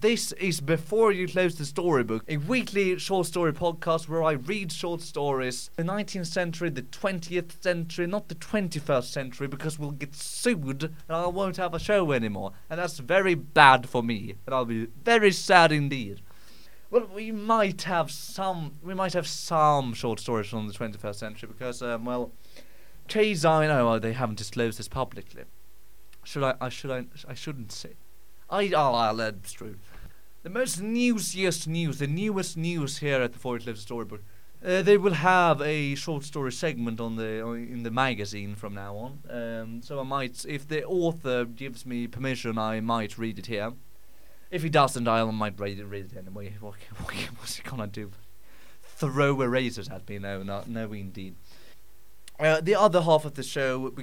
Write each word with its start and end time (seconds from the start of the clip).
This 0.00 0.32
is 0.32 0.62
Before 0.62 1.12
You 1.12 1.28
Close 1.28 1.56
the 1.56 1.66
Storybook, 1.66 2.24
a 2.26 2.38
weekly 2.38 2.98
short 2.98 3.26
story 3.26 3.52
podcast 3.52 4.08
where 4.08 4.22
I 4.22 4.32
read 4.32 4.72
short 4.72 5.02
stories. 5.02 5.68
The 5.76 5.82
19th 5.82 6.26
century, 6.26 6.70
the 6.70 6.80
20th 6.80 7.62
century, 7.62 8.06
not 8.06 8.30
the 8.30 8.34
21st 8.34 9.04
century, 9.04 9.46
because 9.46 9.78
we'll 9.78 9.90
get 9.90 10.14
sued 10.14 10.84
and 10.84 10.94
I 11.08 11.26
won't 11.26 11.58
have 11.58 11.74
a 11.74 11.78
show 11.78 12.12
anymore. 12.12 12.52
And 12.70 12.80
that's 12.80 12.98
very 12.98 13.34
bad 13.34 13.90
for 13.90 14.02
me, 14.02 14.36
and 14.46 14.54
I'll 14.54 14.64
be 14.64 14.86
very 15.04 15.32
sad 15.32 15.70
indeed. 15.70 16.22
Well, 16.90 17.06
we 17.14 17.30
might 17.30 17.82
have 17.82 18.10
some. 18.10 18.76
We 18.82 18.94
might 18.94 19.12
have 19.12 19.26
some 19.26 19.92
short 19.92 20.18
stories 20.18 20.46
from 20.46 20.66
the 20.66 20.72
21st 20.72 21.16
century 21.16 21.50
because, 21.52 21.82
um, 21.82 22.06
well, 22.06 22.32
Chase, 23.06 23.44
I 23.44 23.66
know 23.66 23.98
they 23.98 24.14
haven't 24.14 24.38
disclosed 24.38 24.78
this 24.78 24.88
publicly. 24.88 25.44
Should 26.24 26.42
I? 26.42 26.54
I 26.58 26.70
should 26.70 26.90
I? 26.90 27.04
I 27.28 27.34
shouldn't 27.34 27.70
say. 27.70 27.96
I. 28.50 28.72
Oh, 28.74 28.94
I'll. 28.94 29.16
The 30.42 30.50
most 30.50 30.80
newsiest 30.80 31.68
news, 31.68 31.98
the 31.98 32.06
newest 32.06 32.56
news 32.56 32.98
here 32.98 33.22
at 33.22 33.32
the 33.32 33.36
Before 33.36 33.56
You 33.58 33.62
Close 33.62 33.80
Storybook. 33.80 34.22
Uh, 34.64 34.82
they 34.82 34.98
will 34.98 35.14
have 35.14 35.62
a 35.62 35.94
short 35.94 36.24
story 36.24 36.52
segment 36.52 37.00
on 37.00 37.16
the 37.16 37.44
in 37.46 37.82
the 37.82 37.90
magazine 37.90 38.54
from 38.54 38.74
now 38.74 38.96
on. 38.96 39.18
Um, 39.30 39.82
so 39.82 40.00
I 40.00 40.02
might, 40.02 40.44
if 40.46 40.68
the 40.68 40.84
author 40.84 41.44
gives 41.44 41.86
me 41.86 42.06
permission, 42.06 42.58
I 42.58 42.80
might 42.80 43.16
read 43.16 43.38
it 43.38 43.46
here. 43.46 43.72
If 44.50 44.62
he 44.62 44.68
doesn't, 44.68 45.06
I 45.06 45.24
might 45.24 45.58
read 45.58 45.78
it, 45.78 45.84
read 45.84 46.12
it 46.12 46.18
anyway. 46.18 46.54
What, 46.60 46.74
what, 46.98 47.14
what's 47.38 47.56
he 47.56 47.62
gonna 47.62 47.86
do? 47.86 48.10
Throw 48.82 49.40
erasers 49.40 49.88
at 49.88 50.08
me? 50.08 50.18
No, 50.18 50.42
no, 50.42 50.64
no, 50.66 50.92
indeed. 50.92 51.36
Uh, 52.38 52.60
the 52.60 52.74
other 52.74 53.02
half 53.02 53.24
of 53.24 53.34
the 53.34 53.42
show, 53.42 53.94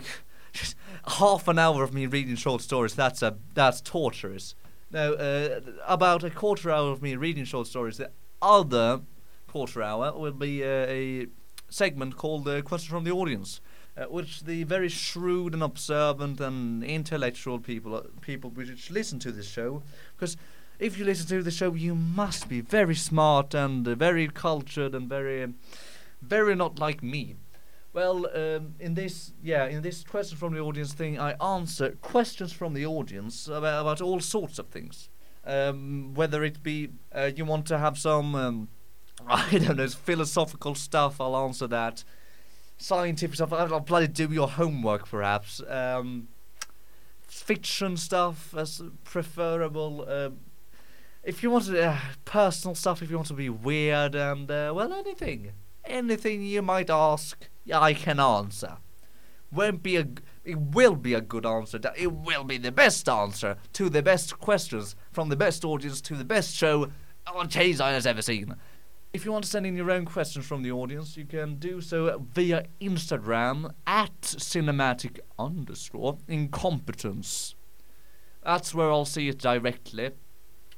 half 1.05 1.47
an 1.47 1.59
hour 1.59 1.83
of 1.83 1.93
me 1.93 2.05
reading 2.05 2.35
short 2.35 2.61
stories. 2.61 2.95
That's 2.95 3.21
a 3.21 3.37
that's 3.53 3.81
torturous. 3.81 4.55
Now, 4.91 5.13
uh, 5.13 5.59
about 5.85 6.23
a 6.23 6.29
quarter 6.29 6.71
hour 6.71 6.91
of 6.91 7.01
me 7.01 7.15
reading 7.15 7.45
short 7.45 7.67
stories. 7.67 7.97
The 7.97 8.11
other 8.41 9.01
quarter 9.47 9.81
hour 9.81 10.17
will 10.17 10.31
be 10.31 10.63
uh, 10.63 10.67
a 10.67 11.27
segment 11.69 12.17
called 12.17 12.47
uh, 12.47 12.61
"Question 12.61 12.91
from 12.91 13.03
the 13.03 13.11
Audience," 13.11 13.61
uh, 13.97 14.05
which 14.05 14.41
the 14.41 14.63
very 14.63 14.89
shrewd 14.89 15.53
and 15.53 15.63
observant 15.63 16.39
and 16.39 16.83
intellectual 16.83 17.59
people 17.59 17.95
uh, 17.95 18.01
people 18.21 18.49
which 18.49 18.91
listen 18.91 19.19
to 19.19 19.31
this 19.31 19.49
show, 19.49 19.83
because 20.15 20.37
if 20.79 20.97
you 20.97 21.05
listen 21.05 21.27
to 21.27 21.41
the 21.41 21.51
show, 21.51 21.73
you 21.73 21.95
must 21.95 22.47
be 22.47 22.61
very 22.61 22.95
smart 22.95 23.53
and 23.53 23.87
uh, 23.87 23.95
very 23.95 24.27
cultured 24.27 24.93
and 24.93 25.09
very, 25.09 25.53
very 26.21 26.55
not 26.55 26.79
like 26.79 27.01
me. 27.01 27.35
Well, 27.97 28.27
um, 28.35 28.75
in 28.79 28.93
this, 28.93 29.33
yeah, 29.41 29.65
in 29.65 29.81
this 29.81 30.03
question 30.03 30.37
from 30.37 30.53
the 30.53 30.59
audience 30.59 30.93
thing, 30.93 31.19
I 31.19 31.31
answer 31.43 31.97
questions 31.99 32.53
from 32.53 32.75
the 32.75 32.85
audience 32.85 33.47
about, 33.47 33.81
about 33.81 34.01
all 34.01 34.19
sorts 34.19 34.59
of 34.59 34.67
things. 34.67 35.09
Um, 35.43 36.13
whether 36.13 36.43
it 36.43 36.61
be 36.61 36.89
uh, 37.11 37.31
you 37.35 37.43
want 37.43 37.65
to 37.69 37.79
have 37.79 37.97
some, 37.97 38.35
um, 38.35 38.67
I 39.27 39.57
don't 39.57 39.77
know, 39.77 39.87
philosophical 39.87 40.75
stuff, 40.75 41.19
I'll 41.19 41.35
answer 41.37 41.65
that. 41.69 42.03
Scientific 42.77 43.33
stuff, 43.33 43.51
I'll, 43.51 43.79
bloody 43.79 44.07
do 44.07 44.31
your 44.31 44.47
homework, 44.47 45.09
perhaps. 45.09 45.59
Um, 45.67 46.27
fiction 47.27 47.97
stuff 47.97 48.53
as 48.55 48.79
preferable. 49.05 50.07
Um, 50.07 50.37
if 51.23 51.41
you 51.41 51.49
want 51.49 51.65
to, 51.65 51.83
uh, 51.83 51.99
personal 52.25 52.75
stuff, 52.75 53.01
if 53.01 53.09
you 53.09 53.15
want 53.15 53.29
to 53.29 53.33
be 53.33 53.49
weird 53.49 54.13
and, 54.13 54.51
uh, 54.51 54.71
well, 54.75 54.93
anything. 54.93 55.53
Anything 55.83 56.43
you 56.43 56.61
might 56.61 56.91
ask 56.91 57.49
I 57.73 57.93
can 57.93 58.19
answer. 58.19 58.77
Won't 59.51 59.81
be 59.81 59.95
a. 59.97 60.07
It 60.43 60.59
will 60.59 60.95
be 60.95 61.13
a 61.13 61.21
good 61.21 61.45
answer. 61.45 61.79
It 61.95 62.11
will 62.11 62.43
be 62.43 62.57
the 62.57 62.71
best 62.71 63.07
answer 63.07 63.57
to 63.73 63.89
the 63.89 64.01
best 64.01 64.39
questions 64.39 64.95
from 65.11 65.29
the 65.29 65.35
best 65.35 65.63
audience 65.63 66.01
to 66.01 66.15
the 66.15 66.25
best 66.25 66.55
show 66.55 66.89
on 67.33 67.49
Chase 67.49 67.79
I 67.79 67.91
has 67.91 68.05
ever 68.05 68.21
seen. 68.21 68.55
If 69.13 69.25
you 69.25 69.31
want 69.31 69.45
to 69.45 69.49
send 69.49 69.65
in 69.65 69.75
your 69.75 69.89
own 69.89 70.05
questions 70.05 70.45
from 70.45 70.63
the 70.63 70.71
audience, 70.71 71.17
you 71.17 71.25
can 71.25 71.55
do 71.55 71.81
so 71.81 72.25
via 72.33 72.65
Instagram 72.81 73.71
at 73.85 74.21
cinematic 74.21 75.19
underscore 75.39 76.17
incompetence. 76.27 77.55
That's 78.43 78.75
where 78.75 78.91
I'll 78.91 79.05
see 79.05 79.29
it 79.29 79.39
directly. 79.39 80.11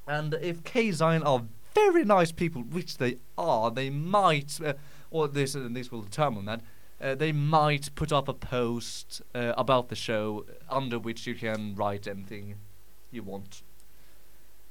And 0.07 0.35
if 0.35 0.63
KZINE 0.63 1.25
are 1.25 1.43
very 1.75 2.03
nice 2.03 2.31
people, 2.31 2.61
which 2.61 2.97
they 2.97 3.17
are, 3.37 3.71
they 3.71 3.89
might, 3.89 4.59
uh, 4.63 4.73
or 5.11 5.27
this 5.27 5.55
uh, 5.55 5.67
this 5.71 5.91
will 5.91 6.01
determine 6.01 6.45
that, 6.45 6.61
uh, 7.01 7.15
they 7.15 7.31
might 7.31 7.93
put 7.95 8.11
up 8.11 8.27
a 8.27 8.33
post 8.33 9.21
uh, 9.33 9.53
about 9.57 9.89
the 9.89 9.95
show 9.95 10.45
under 10.69 10.99
which 10.99 11.25
you 11.25 11.35
can 11.35 11.75
write 11.75 12.07
anything 12.07 12.55
you 13.11 13.23
want. 13.23 13.63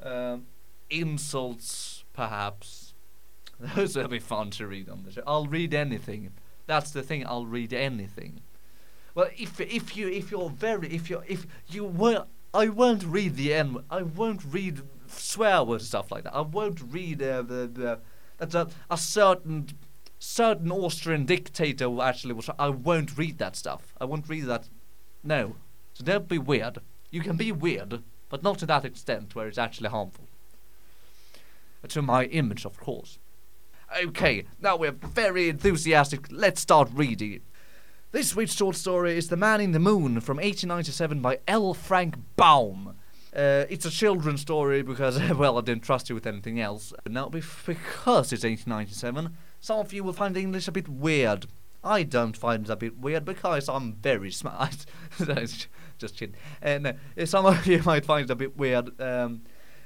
Um, 0.02 0.46
insults, 0.90 2.04
perhaps. 2.12 2.94
Those 3.60 3.96
will 3.96 4.08
be 4.08 4.18
fun 4.18 4.50
to 4.50 4.66
read 4.66 4.88
on 4.88 5.04
the 5.04 5.12
show. 5.12 5.22
I'll 5.26 5.46
read 5.46 5.74
anything. 5.74 6.32
That's 6.66 6.90
the 6.90 7.02
thing. 7.02 7.26
I'll 7.26 7.46
read 7.46 7.72
anything. 7.72 8.42
Well, 9.14 9.30
if 9.36 9.60
if 9.60 9.96
you 9.96 10.08
if 10.08 10.30
you're 10.30 10.50
very 10.50 10.88
if 10.94 11.10
you 11.10 11.22
if 11.26 11.46
you 11.66 11.84
will 11.84 12.28
I 12.54 12.68
won't 12.68 13.04
read 13.04 13.36
the 13.36 13.52
N. 13.52 13.78
I 13.90 14.02
won't 14.02 14.42
read 14.44 14.82
swear 15.06 15.64
words 15.64 15.88
stuff 15.88 16.12
like 16.12 16.24
that. 16.24 16.34
I 16.34 16.42
won't 16.42 16.80
read 16.92 17.22
uh, 17.22 17.42
the 17.42 17.66
the 17.66 17.98
that's 18.36 18.54
a, 18.54 18.68
a 18.90 18.96
certain 18.96 19.68
certain 20.18 20.70
Austrian 20.72 21.24
dictator 21.24 21.88
actually 22.00 22.34
was. 22.34 22.50
I 22.58 22.68
won't 22.68 23.16
read 23.16 23.38
that 23.38 23.56
stuff. 23.56 23.94
I 24.00 24.04
won't 24.04 24.28
read 24.28 24.44
that. 24.46 24.68
No. 25.22 25.56
So 25.94 26.04
don't 26.04 26.28
be 26.28 26.38
weird. 26.38 26.78
You 27.10 27.22
can 27.22 27.36
be 27.36 27.52
weird, 27.52 28.02
but 28.28 28.42
not 28.42 28.58
to 28.58 28.66
that 28.66 28.84
extent 28.84 29.34
where 29.34 29.48
it's 29.48 29.58
actually 29.58 29.88
harmful. 29.88 30.26
To 31.88 32.02
my 32.02 32.24
image, 32.24 32.64
of 32.64 32.78
course. 32.78 33.18
Okay, 34.04 34.44
now 34.60 34.76
we're 34.76 34.92
very 34.92 35.48
enthusiastic. 35.48 36.26
Let's 36.30 36.60
start 36.60 36.90
reading. 36.92 37.40
This 38.10 38.34
week's 38.36 38.54
short 38.54 38.76
story 38.76 39.16
is 39.16 39.28
The 39.28 39.36
Man 39.36 39.60
in 39.60 39.72
the 39.72 39.78
Moon 39.78 40.20
from 40.20 40.36
1897 40.36 41.20
by 41.20 41.38
L. 41.46 41.72
Frank 41.74 42.16
Baum. 42.36 42.96
Uh, 43.34 43.64
it's 43.68 43.84
a 43.84 43.90
children's 43.90 44.40
story 44.40 44.82
because, 44.82 45.18
well, 45.36 45.58
I 45.58 45.60
didn't 45.62 45.84
trust 45.84 46.08
you 46.08 46.14
with 46.14 46.26
anything 46.26 46.60
else. 46.60 46.92
Now, 47.06 47.28
because 47.28 48.32
it's 48.32 48.44
1897, 48.44 49.36
some 49.60 49.78
of 49.78 49.92
you 49.92 50.04
will 50.04 50.12
find 50.12 50.36
English 50.36 50.68
a 50.68 50.72
bit 50.72 50.88
weird. 50.88 51.46
I 51.82 52.02
don't 52.02 52.36
find 52.36 52.64
it 52.64 52.70
a 52.70 52.76
bit 52.76 52.98
weird 52.98 53.24
because 53.24 53.68
I'm 53.68 53.94
very 53.94 54.30
smart. 54.30 54.84
just 55.98 56.16
kidding. 56.16 56.34
And 56.60 56.86
uh, 56.86 57.26
some 57.26 57.46
of 57.46 57.66
you 57.66 57.82
might 57.86 58.04
find 58.04 58.24
it 58.24 58.32
a 58.32 58.36
bit 58.36 58.56
weird. 58.56 59.00
Um, 59.00 59.42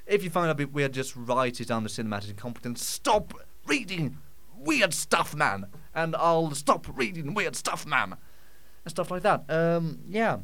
if 0.07 0.25
you 0.25 0.31
find 0.31 0.49
it 0.49 0.53
a 0.53 0.55
bit 0.55 0.73
weird, 0.73 0.93
just 0.93 1.15
write 1.17 1.61
it 1.61 1.69
down 1.69 1.83
the 1.83 1.89
cinematic 1.89 2.31
incompetence. 2.31 2.85
Stop 2.85 3.35
reading 3.67 4.19
weird 4.57 4.95
stuff, 4.95 5.35
man, 5.35 5.67
and 5.95 6.17
I'll 6.17 6.53
stop 6.53 6.87
reading 6.97 7.35
weird 7.35 7.57
stuff, 7.57 7.87
man, 7.87 8.17
and 8.85 8.91
stuff 8.91 9.11
like 9.11 9.23
that. 9.23 9.45
Um, 9.49 10.01
yeah. 10.09 10.39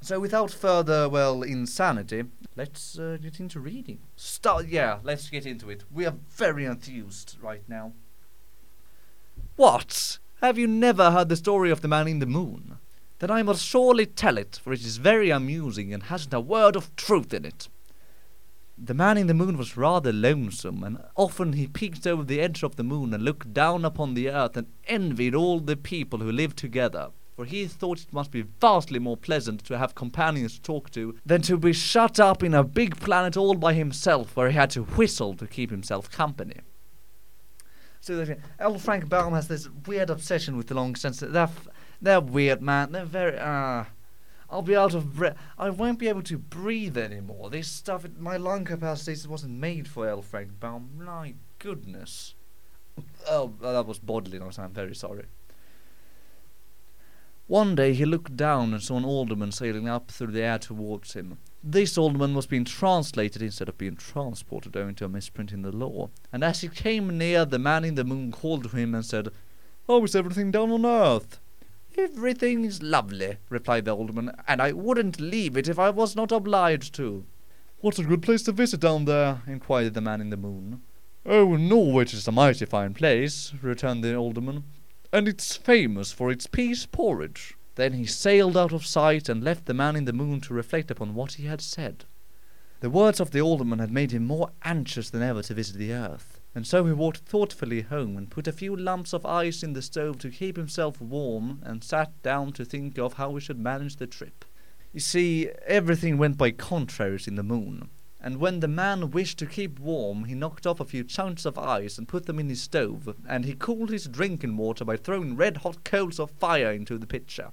So 0.00 0.20
without 0.20 0.50
further, 0.52 1.08
well, 1.08 1.42
insanity, 1.42 2.24
let's 2.54 2.98
uh, 2.98 3.18
get 3.20 3.40
into 3.40 3.58
reading. 3.58 3.98
Start. 4.16 4.68
Yeah, 4.68 4.98
let's 5.02 5.28
get 5.28 5.44
into 5.44 5.70
it. 5.70 5.84
We 5.90 6.06
are 6.06 6.14
very 6.28 6.64
enthused 6.64 7.36
right 7.40 7.62
now. 7.68 7.92
What? 9.58 10.20
Have 10.40 10.56
you 10.56 10.68
never 10.68 11.10
heard 11.10 11.28
the 11.28 11.34
story 11.34 11.72
of 11.72 11.80
the 11.80 11.88
man 11.88 12.06
in 12.06 12.20
the 12.20 12.26
moon? 12.26 12.78
Then 13.18 13.32
I 13.32 13.42
must 13.42 13.66
surely 13.66 14.06
tell 14.06 14.38
it, 14.38 14.60
for 14.62 14.72
it 14.72 14.82
is 14.82 14.98
very 14.98 15.30
amusing 15.30 15.92
and 15.92 16.04
hasn't 16.04 16.32
a 16.32 16.38
word 16.38 16.76
of 16.76 16.94
truth 16.94 17.34
in 17.34 17.44
it. 17.44 17.68
The 18.78 18.94
man 18.94 19.18
in 19.18 19.26
the 19.26 19.34
moon 19.34 19.58
was 19.58 19.76
rather 19.76 20.12
lonesome, 20.12 20.84
and 20.84 20.98
often 21.16 21.54
he 21.54 21.66
peeked 21.66 22.06
over 22.06 22.22
the 22.22 22.40
edge 22.40 22.62
of 22.62 22.76
the 22.76 22.84
moon 22.84 23.12
and 23.12 23.24
looked 23.24 23.52
down 23.52 23.84
upon 23.84 24.14
the 24.14 24.30
earth 24.30 24.56
and 24.56 24.68
envied 24.86 25.34
all 25.34 25.58
the 25.58 25.76
people 25.76 26.20
who 26.20 26.30
lived 26.30 26.56
together, 26.56 27.08
for 27.34 27.44
he 27.44 27.66
thought 27.66 28.02
it 28.02 28.12
must 28.12 28.30
be 28.30 28.44
vastly 28.60 29.00
more 29.00 29.16
pleasant 29.16 29.64
to 29.64 29.76
have 29.76 29.96
companions 29.96 30.54
to 30.54 30.62
talk 30.62 30.88
to 30.90 31.16
than 31.26 31.42
to 31.42 31.56
be 31.56 31.72
shut 31.72 32.20
up 32.20 32.44
in 32.44 32.54
a 32.54 32.62
big 32.62 32.96
planet 33.00 33.36
all 33.36 33.56
by 33.56 33.74
himself 33.74 34.36
where 34.36 34.50
he 34.50 34.56
had 34.56 34.70
to 34.70 34.84
whistle 34.84 35.34
to 35.34 35.48
keep 35.48 35.72
himself 35.72 36.08
company. 36.12 36.60
So. 38.08 38.78
Frank 38.78 39.06
Baum 39.10 39.34
has 39.34 39.48
this 39.48 39.68
weird 39.86 40.08
obsession 40.08 40.56
with 40.56 40.68
the 40.68 40.74
long 40.74 40.96
sentence. 40.96 41.30
They're, 41.30 41.50
they're 42.00 42.20
weird, 42.22 42.62
man. 42.62 42.92
They're 42.92 43.04
very. 43.04 43.38
Uh, 43.38 43.84
I'll 44.48 44.62
be 44.62 44.74
out 44.74 44.94
of 44.94 45.14
breath. 45.14 45.36
I 45.58 45.68
won't 45.68 45.98
be 45.98 46.08
able 46.08 46.22
to 46.22 46.38
breathe 46.38 46.96
anymore. 46.96 47.50
This 47.50 47.68
stuff, 47.68 48.06
my 48.18 48.38
lung 48.38 48.64
capacity 48.64 49.28
wasn't 49.28 49.58
made 49.58 49.86
for 49.86 50.08
L. 50.08 50.22
Frank 50.22 50.58
Baum. 50.58 50.88
My 50.96 51.34
goodness. 51.58 52.34
Oh, 53.28 53.52
that 53.60 53.86
was 53.86 53.98
bodily 53.98 54.38
noise. 54.38 54.58
I'm 54.58 54.72
very 54.72 54.94
sorry. 54.94 55.26
One 57.46 57.74
day 57.74 57.92
he 57.92 58.06
looked 58.06 58.38
down 58.38 58.72
and 58.72 58.82
saw 58.82 58.96
an 58.96 59.04
alderman 59.04 59.52
sailing 59.52 59.86
up 59.86 60.10
through 60.10 60.32
the 60.32 60.42
air 60.42 60.58
towards 60.58 61.12
him. 61.12 61.36
This 61.62 61.98
alderman 61.98 62.34
was 62.34 62.46
being 62.46 62.64
translated 62.64 63.42
instead 63.42 63.68
of 63.68 63.76
being 63.76 63.96
transported 63.96 64.76
owing 64.76 64.94
to 64.96 65.04
a 65.04 65.08
misprint 65.08 65.52
in 65.52 65.62
the 65.62 65.72
law. 65.72 66.10
And 66.32 66.44
as 66.44 66.60
he 66.60 66.68
came 66.68 67.18
near, 67.18 67.44
the 67.44 67.58
man 67.58 67.84
in 67.84 67.96
the 67.96 68.04
moon 68.04 68.30
called 68.30 68.62
to 68.62 68.68
him 68.76 68.94
and 68.94 69.04
said, 69.04 69.30
How 69.88 70.02
is 70.04 70.14
everything 70.14 70.52
down 70.52 70.70
on 70.70 70.86
earth? 70.86 71.40
Everything 71.96 72.64
is 72.64 72.80
lovely, 72.80 73.38
replied 73.48 73.86
the 73.86 73.96
alderman, 73.96 74.30
and 74.46 74.62
I 74.62 74.70
wouldn't 74.70 75.20
leave 75.20 75.56
it 75.56 75.68
if 75.68 75.80
I 75.80 75.90
was 75.90 76.14
not 76.14 76.30
obliged 76.30 76.94
to. 76.94 77.24
What's 77.80 77.98
a 77.98 78.04
good 78.04 78.22
place 78.22 78.44
to 78.44 78.52
visit 78.52 78.80
down 78.80 79.04
there? 79.04 79.42
inquired 79.48 79.94
the 79.94 80.00
man 80.00 80.20
in 80.20 80.30
the 80.30 80.36
moon. 80.36 80.82
Oh, 81.26 81.56
Norwich 81.56 82.14
is 82.14 82.28
a 82.28 82.32
mighty 82.32 82.66
fine 82.66 82.94
place, 82.94 83.52
returned 83.60 84.04
the 84.04 84.14
alderman, 84.14 84.62
and 85.12 85.26
it's 85.26 85.56
famous 85.56 86.12
for 86.12 86.30
its 86.30 86.46
pease 86.46 86.86
porridge. 86.86 87.56
Then 87.78 87.92
he 87.92 88.06
sailed 88.06 88.56
out 88.56 88.72
of 88.72 88.84
sight 88.84 89.28
and 89.28 89.44
left 89.44 89.66
the 89.66 89.72
man 89.72 89.94
in 89.94 90.04
the 90.04 90.12
moon 90.12 90.40
to 90.40 90.52
reflect 90.52 90.90
upon 90.90 91.14
what 91.14 91.34
he 91.34 91.44
had 91.44 91.60
said. 91.60 92.06
The 92.80 92.90
words 92.90 93.20
of 93.20 93.30
the 93.30 93.40
alderman 93.40 93.78
had 93.78 93.92
made 93.92 94.10
him 94.10 94.26
more 94.26 94.50
anxious 94.64 95.10
than 95.10 95.22
ever 95.22 95.42
to 95.44 95.54
visit 95.54 95.76
the 95.76 95.92
earth, 95.92 96.40
and 96.56 96.66
so 96.66 96.84
he 96.86 96.92
walked 96.92 97.18
thoughtfully 97.18 97.82
home 97.82 98.16
and 98.16 98.32
put 98.32 98.48
a 98.48 98.52
few 98.52 98.74
lumps 98.74 99.12
of 99.12 99.24
ice 99.24 99.62
in 99.62 99.74
the 99.74 99.80
stove 99.80 100.18
to 100.18 100.30
keep 100.30 100.56
himself 100.56 101.00
warm 101.00 101.62
and 101.62 101.84
sat 101.84 102.20
down 102.24 102.50
to 102.54 102.64
think 102.64 102.98
of 102.98 103.12
how 103.12 103.32
he 103.36 103.40
should 103.40 103.60
manage 103.60 103.94
the 103.94 104.08
trip. 104.08 104.44
You 104.92 104.98
see, 104.98 105.48
everything 105.64 106.18
went 106.18 106.36
by 106.36 106.50
contraries 106.50 107.28
in 107.28 107.36
the 107.36 107.44
moon, 107.44 107.90
and 108.20 108.40
when 108.40 108.58
the 108.58 108.66
man 108.66 109.12
wished 109.12 109.38
to 109.38 109.46
keep 109.46 109.78
warm, 109.78 110.24
he 110.24 110.34
knocked 110.34 110.66
off 110.66 110.80
a 110.80 110.84
few 110.84 111.04
chunks 111.04 111.44
of 111.44 111.56
ice 111.56 111.96
and 111.96 112.08
put 112.08 112.26
them 112.26 112.40
in 112.40 112.48
his 112.48 112.60
stove, 112.60 113.14
and 113.28 113.44
he 113.44 113.54
cooled 113.54 113.90
his 113.90 114.08
drinking 114.08 114.56
water 114.56 114.84
by 114.84 114.96
throwing 114.96 115.36
red 115.36 115.58
hot 115.58 115.84
coals 115.84 116.18
of 116.18 116.32
fire 116.32 116.72
into 116.72 116.98
the 116.98 117.06
pitcher. 117.06 117.52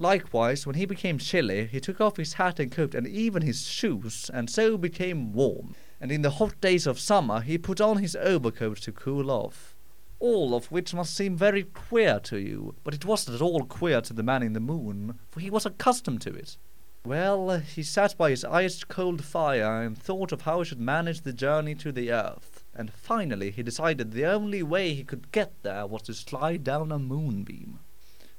Likewise, 0.00 0.64
when 0.64 0.76
he 0.76 0.86
became 0.86 1.18
chilly, 1.18 1.66
he 1.66 1.80
took 1.80 2.00
off 2.00 2.18
his 2.18 2.34
hat 2.34 2.60
and 2.60 2.70
coat 2.70 2.94
and 2.94 3.04
even 3.04 3.42
his 3.42 3.66
shoes, 3.66 4.30
and 4.32 4.48
so 4.48 4.78
became 4.78 5.32
warm. 5.32 5.74
And 6.00 6.12
in 6.12 6.22
the 6.22 6.30
hot 6.30 6.60
days 6.60 6.86
of 6.86 7.00
summer, 7.00 7.40
he 7.40 7.58
put 7.58 7.80
on 7.80 7.96
his 7.96 8.14
overcoat 8.14 8.78
to 8.82 8.92
cool 8.92 9.28
off. 9.28 9.74
All 10.20 10.54
of 10.54 10.70
which 10.70 10.94
must 10.94 11.16
seem 11.16 11.36
very 11.36 11.64
queer 11.64 12.20
to 12.20 12.38
you, 12.38 12.76
but 12.84 12.94
it 12.94 13.04
wasn't 13.04 13.34
at 13.34 13.42
all 13.42 13.64
queer 13.64 14.00
to 14.02 14.12
the 14.12 14.22
man 14.22 14.44
in 14.44 14.52
the 14.52 14.60
moon, 14.60 15.18
for 15.30 15.40
he 15.40 15.50
was 15.50 15.66
accustomed 15.66 16.20
to 16.22 16.32
it. 16.32 16.56
Well, 17.04 17.58
he 17.58 17.82
sat 17.82 18.16
by 18.16 18.30
his 18.30 18.44
ice 18.44 18.84
cold 18.84 19.24
fire 19.24 19.82
and 19.82 19.98
thought 19.98 20.30
of 20.30 20.42
how 20.42 20.60
he 20.60 20.66
should 20.66 20.80
manage 20.80 21.22
the 21.22 21.32
journey 21.32 21.74
to 21.74 21.90
the 21.90 22.12
earth, 22.12 22.62
and 22.72 22.92
finally 22.92 23.50
he 23.50 23.64
decided 23.64 24.12
the 24.12 24.26
only 24.26 24.62
way 24.62 24.94
he 24.94 25.02
could 25.02 25.32
get 25.32 25.60
there 25.64 25.88
was 25.88 26.02
to 26.02 26.14
slide 26.14 26.62
down 26.62 26.92
a 26.92 27.00
moonbeam. 27.00 27.80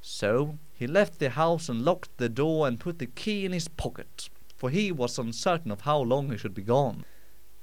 So 0.01 0.57
he 0.73 0.87
left 0.87 1.19
the 1.19 1.29
house 1.31 1.69
and 1.69 1.83
locked 1.83 2.17
the 2.17 2.29
door 2.29 2.67
and 2.67 2.79
put 2.79 2.99
the 2.99 3.05
key 3.05 3.45
in 3.45 3.51
his 3.51 3.67
pocket, 3.67 4.29
for 4.55 4.69
he 4.69 4.91
was 4.91 5.19
uncertain 5.19 5.71
of 5.71 5.81
how 5.81 5.99
long 5.99 6.31
he 6.31 6.37
should 6.37 6.53
be 6.53 6.61
gone. 6.61 7.05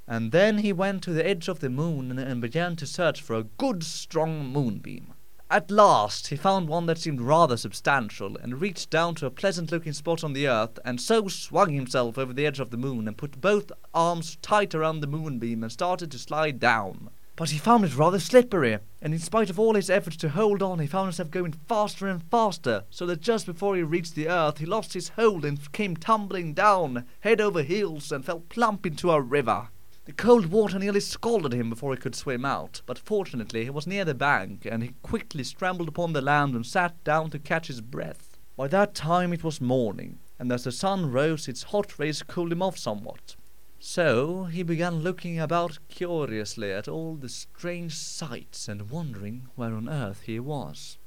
And 0.06 0.32
then 0.32 0.58
he 0.58 0.72
went 0.72 1.02
to 1.04 1.12
the 1.12 1.26
edge 1.26 1.48
of 1.48 1.60
the 1.60 1.70
moon 1.70 2.18
and 2.18 2.40
began 2.40 2.76
to 2.76 2.86
search 2.86 3.20
for 3.20 3.34
a 3.34 3.42
good 3.42 3.82
strong 3.82 4.46
moonbeam. 4.46 5.14
At 5.48 5.70
last 5.70 6.26
he 6.28 6.36
found 6.36 6.68
one 6.68 6.86
that 6.86 6.98
seemed 6.98 7.20
rather 7.20 7.56
substantial, 7.56 8.36
and 8.36 8.60
reached 8.60 8.90
down 8.90 9.14
to 9.16 9.26
a 9.26 9.30
pleasant 9.30 9.70
looking 9.70 9.92
spot 9.92 10.24
on 10.24 10.32
the 10.32 10.48
earth, 10.48 10.78
and 10.84 11.00
so 11.00 11.28
swung 11.28 11.72
himself 11.72 12.18
over 12.18 12.32
the 12.32 12.46
edge 12.46 12.60
of 12.60 12.70
the 12.70 12.76
moon, 12.76 13.06
and 13.06 13.16
put 13.16 13.40
both 13.40 13.70
arms 13.94 14.38
tight 14.42 14.74
around 14.74 15.00
the 15.00 15.06
moonbeam, 15.06 15.62
and 15.62 15.72
started 15.72 16.10
to 16.10 16.18
slide 16.18 16.58
down. 16.58 17.10
But 17.36 17.50
he 17.50 17.58
found 17.58 17.84
it 17.84 17.94
rather 17.94 18.18
slippery, 18.18 18.78
and 19.02 19.12
in 19.12 19.20
spite 19.20 19.50
of 19.50 19.60
all 19.60 19.74
his 19.74 19.90
efforts 19.90 20.16
to 20.18 20.30
hold 20.30 20.62
on, 20.62 20.78
he 20.78 20.86
found 20.86 21.08
himself 21.08 21.30
going 21.30 21.52
faster 21.52 22.08
and 22.08 22.22
faster, 22.22 22.84
so 22.88 23.04
that 23.04 23.20
just 23.20 23.44
before 23.44 23.76
he 23.76 23.82
reached 23.82 24.14
the 24.14 24.28
earth, 24.28 24.56
he 24.56 24.64
lost 24.64 24.94
his 24.94 25.10
hold 25.10 25.44
and 25.44 25.70
came 25.72 25.96
tumbling 25.96 26.54
down, 26.54 27.04
head 27.20 27.42
over 27.42 27.62
heels, 27.62 28.10
and 28.10 28.24
fell 28.24 28.40
plump 28.40 28.86
into 28.86 29.10
a 29.10 29.20
river. 29.20 29.68
The 30.06 30.12
cold 30.12 30.46
water 30.46 30.78
nearly 30.78 31.00
scalded 31.00 31.52
him 31.52 31.68
before 31.68 31.92
he 31.92 32.00
could 32.00 32.14
swim 32.14 32.46
out, 32.46 32.80
but 32.86 32.98
fortunately 32.98 33.64
he 33.64 33.70
was 33.70 33.86
near 33.86 34.06
the 34.06 34.14
bank, 34.14 34.64
and 34.64 34.82
he 34.82 34.94
quickly 35.02 35.44
scrambled 35.44 35.88
upon 35.88 36.14
the 36.14 36.22
land 36.22 36.54
and 36.54 36.64
sat 36.64 37.04
down 37.04 37.28
to 37.30 37.38
catch 37.38 37.66
his 37.66 37.82
breath. 37.82 38.38
By 38.56 38.68
that 38.68 38.94
time 38.94 39.34
it 39.34 39.44
was 39.44 39.60
morning, 39.60 40.20
and 40.38 40.50
as 40.50 40.64
the 40.64 40.72
sun 40.72 41.12
rose 41.12 41.48
its 41.48 41.64
hot 41.64 41.98
rays 41.98 42.22
cooled 42.22 42.52
him 42.52 42.62
off 42.62 42.78
somewhat. 42.78 43.36
So 43.78 44.44
he 44.44 44.62
began 44.62 45.00
looking 45.00 45.38
about 45.38 45.78
curiously 45.88 46.72
at 46.72 46.88
all 46.88 47.14
the 47.14 47.28
strange 47.28 47.94
sights 47.94 48.68
and 48.68 48.90
wondering 48.90 49.48
where 49.54 49.74
on 49.74 49.88
earth 49.88 50.22
he 50.22 50.40
was. 50.40 50.98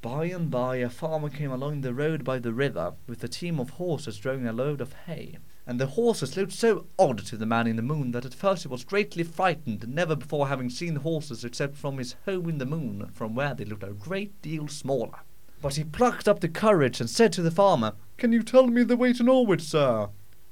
By 0.00 0.26
and 0.26 0.50
by 0.50 0.76
a 0.76 0.88
farmer 0.88 1.28
came 1.28 1.50
along 1.50 1.80
the 1.80 1.94
road 1.94 2.24
by 2.24 2.38
the 2.38 2.52
river 2.52 2.94
with 3.06 3.22
a 3.24 3.28
team 3.28 3.58
of 3.58 3.70
horses 3.70 4.18
drawing 4.18 4.46
a 4.46 4.52
load 4.52 4.80
of 4.80 4.92
hay 5.06 5.38
and 5.68 5.78
the 5.78 5.86
horses 5.86 6.34
looked 6.34 6.54
so 6.54 6.86
odd 6.98 7.18
to 7.18 7.36
the 7.36 7.44
man 7.44 7.66
in 7.66 7.76
the 7.76 7.82
moon 7.82 8.12
that 8.12 8.24
at 8.24 8.32
first 8.32 8.62
he 8.62 8.68
was 8.68 8.84
greatly 8.84 9.22
frightened, 9.22 9.86
never 9.86 10.16
before 10.16 10.48
having 10.48 10.70
seen 10.70 10.96
horses 10.96 11.44
except 11.44 11.76
from 11.76 11.98
his 11.98 12.16
home 12.24 12.48
in 12.48 12.56
the 12.56 12.64
moon, 12.64 13.10
from 13.12 13.34
where 13.34 13.52
they 13.52 13.66
looked 13.66 13.82
a 13.82 13.88
great 13.88 14.40
deal 14.40 14.66
smaller. 14.66 15.18
But 15.60 15.74
he 15.74 15.84
plucked 15.84 16.26
up 16.26 16.40
the 16.40 16.48
courage 16.48 17.02
and 17.02 17.10
said 17.10 17.34
to 17.34 17.42
the 17.42 17.50
farmer, 17.50 17.92
Can 18.16 18.32
you 18.32 18.42
tell 18.42 18.66
me 18.66 18.82
the 18.82 18.96
way 18.96 19.12
to 19.12 19.22
Norwich, 19.22 19.60
sir? 19.60 20.08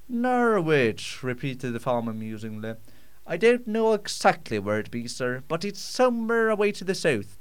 Norwich, 0.09 1.23
repeated 1.23 1.73
the 1.73 1.81
farmer 1.81 2.13
musingly. 2.13 2.75
I 3.27 3.37
don't 3.37 3.67
know 3.67 3.93
exactly 3.93 4.59
where 4.59 4.79
it 4.79 4.91
be, 4.91 5.09
sir, 5.09 5.43
but 5.49 5.65
it's 5.65 5.81
somewhere 5.81 6.49
away 6.49 6.71
to 6.73 6.85
the 6.85 6.95
south. 6.95 7.39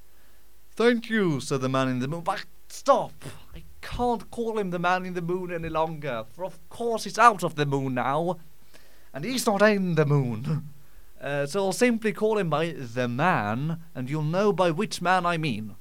Thank 0.72 1.10
you, 1.10 1.40
said 1.40 1.62
the 1.62 1.70
man 1.70 1.90
in 1.90 2.00
the 2.00 2.08
moon. 2.08 2.22
But 2.22 2.46
stop! 2.68 3.14
I 3.56 3.64
can't 3.82 4.30
call 4.32 4.58
him 4.58 4.72
the 4.72 4.80
man 4.80 5.06
in 5.06 5.14
the 5.14 5.22
moon 5.22 5.54
any 5.54 5.70
longer, 5.70 6.26
for 6.32 6.44
of 6.44 6.58
course 6.70 7.04
he's 7.04 7.20
out 7.20 7.44
of 7.44 7.54
the 7.54 7.68
moon 7.68 7.94
now, 7.94 8.38
and 9.14 9.24
he's 9.24 9.46
not 9.46 9.62
in 9.62 9.94
the 9.94 10.06
moon. 10.06 10.70
Uh, 11.22 11.46
so 11.46 11.66
I'll 11.66 11.72
simply 11.72 12.14
call 12.14 12.40
him 12.40 12.50
by 12.50 12.72
the 12.72 13.08
man, 13.08 13.80
and 13.94 14.10
you'll 14.10 14.24
know 14.24 14.52
by 14.52 14.72
which 14.72 15.02
man 15.02 15.26
I 15.26 15.38
mean. 15.38 15.76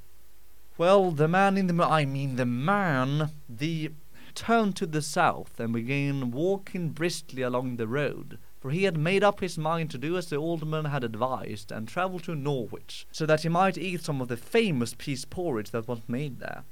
Well, 0.76 1.10
the 1.12 1.28
man 1.28 1.56
in 1.56 1.66
the 1.66 1.72
moon, 1.72 1.88
I 1.88 2.04
mean 2.04 2.36
the 2.36 2.46
man, 2.46 3.30
the 3.48 3.92
turned 4.34 4.76
to 4.76 4.86
the 4.86 5.02
south 5.02 5.58
and 5.58 5.72
began 5.72 6.30
walking 6.30 6.90
briskly 6.90 7.42
along 7.42 7.76
the 7.76 7.86
road, 7.86 8.38
for 8.60 8.70
he 8.70 8.84
had 8.84 8.96
made 8.96 9.22
up 9.22 9.40
his 9.40 9.58
mind 9.58 9.90
to 9.90 9.98
do 9.98 10.16
as 10.16 10.30
the 10.30 10.36
alderman 10.36 10.86
had 10.86 11.04
advised 11.04 11.70
and 11.70 11.86
travel 11.86 12.18
to 12.20 12.34
Norwich, 12.34 13.06
so 13.12 13.26
that 13.26 13.42
he 13.42 13.48
might 13.48 13.78
eat 13.78 14.02
some 14.02 14.20
of 14.20 14.28
the 14.28 14.36
famous 14.36 14.94
pease 14.94 15.24
porridge 15.24 15.70
that 15.70 15.88
was 15.88 16.00
made 16.08 16.40
there. 16.40 16.64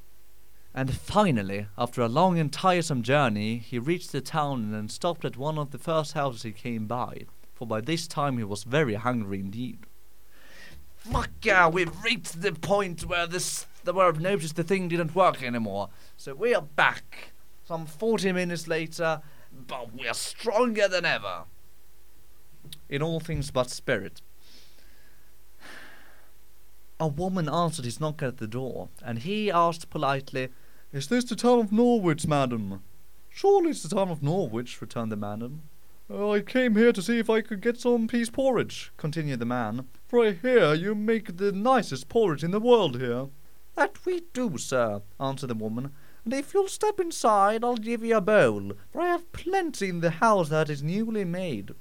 And 0.75 0.95
finally, 0.95 1.67
after 1.77 2.01
a 2.01 2.09
long 2.09 2.39
and 2.39 2.53
tiresome 2.53 3.03
journey, 3.03 3.59
he 3.59 3.79
reached 3.79 4.13
the 4.13 4.23
town 4.23 4.73
and 4.73 4.91
stopped 4.91 5.25
at 5.25 5.37
one 5.37 5.59
of 5.59 5.71
the 5.71 5.79
first 5.79 6.15
houses 6.15 6.45
he 6.45 6.53
came 6.53 6.87
by, 6.87 7.27
for 7.53 7.67
by 7.67 7.81
this 7.81 8.07
time 8.07 8.39
he 8.39 8.45
was 8.45 8.65
very 8.65 8.95
hungry 8.95 9.41
indeed. 9.41 9.87
Fuck 10.97 11.31
yeah, 11.43 11.69
we've 11.69 12.03
reached 12.03 12.41
the 12.41 12.53
point 12.53 13.05
where 13.05 13.27
this 13.27 13.67
where 13.85 14.07
I've 14.07 14.21
noticed 14.21 14.55
the 14.55 14.63
thing 14.63 14.89
didn't 14.89 15.15
work 15.15 15.43
anymore. 15.43 15.89
So 16.17 16.35
we 16.35 16.55
are 16.55 16.63
back, 16.63 17.33
some 17.73 17.87
forty 17.87 18.31
minutes 18.33 18.69
later, 18.69 19.23
but 19.67 19.95
we're 19.95 20.13
stronger 20.13 20.87
than 20.89 21.07
ever. 21.07 21.45
In 22.91 23.01
all 23.01 23.19
things 23.19 23.51
but 23.51 23.71
spirit. 23.71 24.21
A 27.01 27.09
woman 27.09 27.49
answered 27.49 27.87
his 27.87 27.99
knock 27.99 28.23
at 28.23 28.37
the 28.37 28.47
door, 28.47 28.91
and 29.03 29.21
he 29.21 29.51
asked 29.51 29.89
politely, 29.89 30.51
is 30.93 31.09
this 31.09 31.25
the 31.25 31.35
town 31.35 31.61
of 31.61 31.73
Norwich, 31.73 32.27
madam? 32.27 32.83
Surely 33.31 33.71
it's 33.71 33.83
the 33.83 33.97
town 33.97 34.11
of 34.11 34.23
Norwich, 34.23 34.79
returned 34.83 35.11
the. 35.11 35.53
Uh, 36.11 36.31
I 36.31 36.41
came 36.41 36.77
here 36.77 36.93
to 36.93 37.01
see 37.01 37.19
if 37.19 37.31
I 37.31 37.41
could 37.41 37.63
get 37.63 37.81
some 37.81 38.07
pease 38.07 38.29
porridge, 38.29 38.93
continued 38.99 39.41
the 39.41 39.47
man, 39.47 39.89
for 40.07 40.23
I 40.23 40.33
hear 40.33 40.75
you 40.75 40.95
make 40.95 41.39
the 41.39 41.53
nicest 41.53 42.11
porridge 42.11 42.45
in 42.45 42.51
the 42.51 42.61
world 42.61 43.01
here. 43.01 43.29
That 43.77 44.05
we 44.05 44.25
do, 44.35 44.59
sir, 44.59 45.01
answered 45.19 45.47
the 45.47 45.55
woman, 45.55 45.95
and 46.25 46.33
if 46.35 46.55
you'll 46.55 46.69
step 46.69 47.01
inside 47.01 47.65
I'll 47.65 47.77
give 47.77 48.05
you 48.05 48.17
a 48.17 48.21
bowl, 48.21 48.73
for 48.91 49.01
I 49.01 49.09
have 49.09 49.33
plenty 49.33 49.89
in 49.89 50.01
the 50.01 50.11
house 50.11 50.49
that 50.51 50.71
is 50.71 50.83
newly 50.83 51.25
made. 51.25 51.73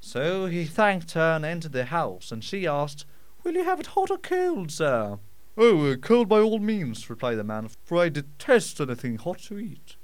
So 0.00 0.46
he 0.46 0.64
thanked 0.64 1.12
her 1.12 1.32
and 1.36 1.44
entered 1.44 1.72
the 1.72 1.86
house, 1.86 2.32
and 2.32 2.42
she 2.42 2.66
asked, 2.66 3.04
Will 3.44 3.54
you 3.54 3.64
have 3.64 3.80
it 3.80 3.86
hot 3.88 4.10
or 4.10 4.18
cold, 4.18 4.70
sir? 4.70 5.18
Oh, 5.56 5.92
uh, 5.92 5.96
cold 5.96 6.28
by 6.28 6.40
all 6.40 6.58
means, 6.58 7.10
replied 7.10 7.36
the 7.36 7.44
man, 7.44 7.68
for 7.84 7.98
I 7.98 8.08
detest 8.08 8.80
anything 8.80 9.18
hot 9.18 9.40
to 9.40 9.58
eat. 9.58 9.96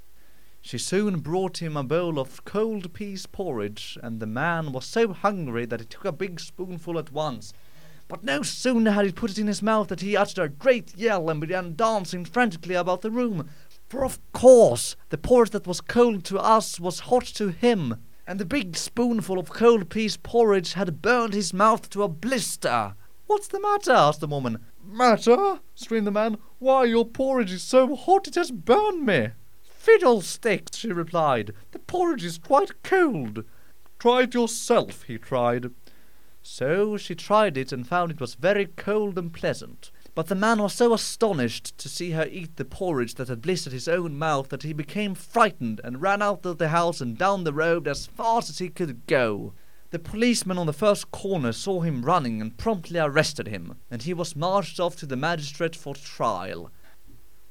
She 0.61 0.77
soon 0.77 1.19
brought 1.19 1.61
him 1.61 1.77
a 1.77 1.83
bowl 1.83 2.19
of 2.19 2.43
cold 2.45 2.93
pease 2.93 3.25
porridge, 3.25 3.97
and 4.03 4.19
the 4.19 4.27
man 4.27 4.71
was 4.71 4.85
so 4.85 5.13
hungry 5.13 5.65
that 5.65 5.79
he 5.79 5.85
took 5.85 6.05
a 6.05 6.11
big 6.11 6.39
spoonful 6.39 6.99
at 6.99 7.11
once. 7.11 7.53
But 8.07 8.23
no 8.23 8.41
sooner 8.41 8.91
had 8.91 9.05
he 9.05 9.11
put 9.11 9.31
it 9.31 9.37
in 9.37 9.47
his 9.47 9.61
mouth 9.61 9.87
than 9.87 9.99
he 9.99 10.15
uttered 10.15 10.43
a 10.43 10.49
great 10.49 10.95
yell 10.97 11.29
and 11.29 11.41
began 11.41 11.75
dancing 11.75 12.25
frantically 12.25 12.75
about 12.75 13.01
the 13.01 13.11
room. 13.11 13.49
For 13.87 14.03
of 14.03 14.19
course 14.33 14.97
the 15.09 15.17
porridge 15.17 15.51
that 15.51 15.65
was 15.65 15.79
cold 15.79 16.25
to 16.25 16.37
us 16.39 16.77
was 16.79 16.99
hot 17.01 17.25
to 17.35 17.49
him, 17.49 18.03
and 18.27 18.37
the 18.37 18.45
big 18.45 18.75
spoonful 18.75 19.39
of 19.39 19.49
cold 19.49 19.89
pease 19.89 20.17
porridge 20.17 20.73
had 20.73 21.01
burned 21.01 21.33
his 21.33 21.53
mouth 21.53 21.89
to 21.91 22.03
a 22.03 22.09
blister. 22.09 22.95
What's 23.27 23.47
the 23.47 23.61
matter? 23.61 23.93
asked 23.93 24.19
the 24.19 24.27
woman. 24.27 24.59
Matter? 24.83 25.59
screamed 25.73 26.07
the 26.07 26.11
man. 26.11 26.37
Why, 26.59 26.83
your 26.83 27.05
porridge 27.05 27.53
is 27.53 27.63
so 27.63 27.95
hot 27.95 28.27
it 28.27 28.35
has 28.35 28.51
burned 28.51 29.05
me. 29.05 29.29
Fiddlesticks, 29.63 30.77
she 30.77 30.91
replied. 30.91 31.53
The 31.71 31.79
porridge 31.79 32.25
is 32.25 32.37
quite 32.37 32.83
cold. 32.83 33.45
Try 33.99 34.23
it 34.23 34.33
yourself, 34.33 35.03
he 35.03 35.17
tried. 35.17 35.71
So 36.43 36.97
she 36.97 37.15
tried 37.15 37.57
it 37.57 37.71
and 37.71 37.87
found 37.87 38.11
it 38.11 38.19
was 38.19 38.35
very 38.35 38.65
cold 38.65 39.17
and 39.17 39.31
pleasant. 39.31 39.91
But 40.17 40.29
the 40.29 40.33
man 40.33 40.63
was 40.63 40.73
so 40.73 40.95
astonished 40.95 41.77
to 41.77 41.87
see 41.87 42.09
her 42.09 42.25
eat 42.31 42.55
the 42.55 42.65
porridge 42.65 43.13
that 43.13 43.27
had 43.27 43.43
blistered 43.43 43.71
his 43.71 43.87
own 43.87 44.17
mouth 44.17 44.49
that 44.49 44.63
he 44.63 44.73
became 44.73 45.13
frightened 45.13 45.79
and 45.83 46.01
ran 46.01 46.23
out 46.23 46.43
of 46.43 46.57
the 46.57 46.69
house 46.69 47.01
and 47.01 47.15
down 47.15 47.43
the 47.43 47.53
road 47.53 47.87
as 47.87 48.07
fast 48.07 48.49
as 48.49 48.57
he 48.57 48.69
could 48.69 49.05
go. 49.05 49.53
The 49.91 49.99
policeman 49.99 50.57
on 50.57 50.65
the 50.65 50.73
first 50.73 51.11
corner 51.11 51.51
saw 51.51 51.81
him 51.81 52.01
running 52.01 52.41
and 52.41 52.57
promptly 52.57 52.99
arrested 52.99 53.47
him, 53.47 53.75
and 53.91 54.01
he 54.01 54.13
was 54.15 54.35
marched 54.35 54.79
off 54.79 54.95
to 54.95 55.05
the 55.05 55.15
magistrate 55.15 55.75
for 55.75 55.93
trial. 55.93 56.71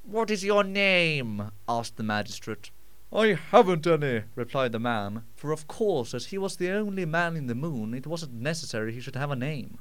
What 0.02 0.28
is 0.28 0.42
your 0.42 0.64
name? 0.64 1.52
asked 1.68 1.96
the 1.96 2.02
magistrate. 2.02 2.72
I 3.12 3.38
haven't 3.52 3.86
any, 3.86 4.24
replied 4.34 4.72
the 4.72 4.80
man, 4.80 5.22
for 5.36 5.52
of 5.52 5.68
course, 5.68 6.14
as 6.14 6.26
he 6.26 6.36
was 6.36 6.56
the 6.56 6.72
only 6.72 7.04
man 7.04 7.36
in 7.36 7.46
the 7.46 7.54
moon, 7.54 7.94
it 7.94 8.08
wasn't 8.08 8.32
necessary 8.32 8.92
he 8.92 9.00
should 9.00 9.14
have 9.14 9.30
a 9.30 9.36
name. 9.36 9.78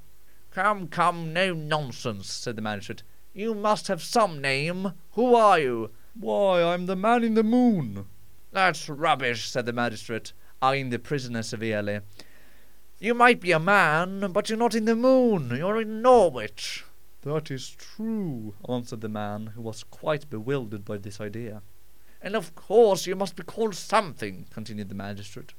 Come, 0.55 0.87
come, 0.87 1.33
no 1.33 1.53
nonsense, 1.53 2.31
said 2.31 2.55
the 2.55 2.61
magistrate. 2.61 3.03
You 3.33 3.53
must 3.53 3.89
have 3.89 4.01
some 4.01 4.39
name. 4.39 4.93
Who 5.11 5.35
are 5.35 5.59
you? 5.59 5.91
Why, 6.17 6.63
I'm 6.63 6.85
the 6.85 6.95
man 6.95 7.25
in 7.25 7.33
the 7.33 7.43
moon. 7.43 8.05
That's 8.53 8.87
rubbish, 8.87 9.49
said 9.49 9.65
the 9.65 9.73
magistrate, 9.73 10.31
eyeing 10.61 10.91
the 10.91 10.97
prisoner 10.97 11.43
severely. 11.43 11.99
You 12.99 13.13
might 13.13 13.41
be 13.41 13.51
a 13.51 13.59
man, 13.59 14.31
but 14.31 14.47
you're 14.47 14.57
not 14.57 14.75
in 14.75 14.85
the 14.85 14.95
moon. 14.95 15.49
You're 15.53 15.81
in 15.81 16.01
Norwich. 16.01 16.85
That 17.23 17.51
is 17.51 17.71
true, 17.71 18.55
answered 18.69 19.01
the 19.01 19.09
man, 19.09 19.47
who 19.47 19.61
was 19.61 19.83
quite 19.83 20.29
bewildered 20.29 20.85
by 20.85 20.99
this 20.99 21.19
idea. 21.19 21.63
And 22.21 22.33
of 22.33 22.55
course 22.55 23.05
you 23.05 23.17
must 23.17 23.35
be 23.35 23.43
called 23.43 23.75
something, 23.75 24.45
continued 24.51 24.87
the 24.87 24.95
magistrate. 24.95 25.53